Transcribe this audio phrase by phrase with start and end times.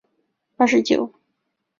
[0.03, 1.13] 之后成为足球教练。